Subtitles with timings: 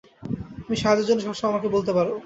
[0.63, 2.13] তুমি সাহায্যের জন্য সবসময় আমাকে বলতে পারো।